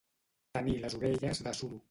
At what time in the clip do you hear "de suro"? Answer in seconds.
1.51-1.79